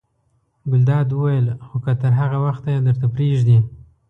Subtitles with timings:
[0.69, 3.57] ګلداد وویل: خو که تر هغه وخته یې درته پرېږدي.